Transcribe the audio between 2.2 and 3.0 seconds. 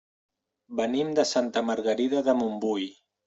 de Montbui.